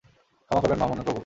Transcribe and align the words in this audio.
ক্ষমা 0.51 0.61
করবেন, 0.61 0.77
মহামান্য 0.79 1.03
প্রভু! 1.05 1.19